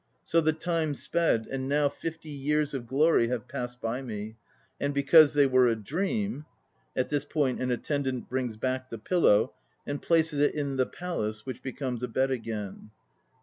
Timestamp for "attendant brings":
7.69-8.57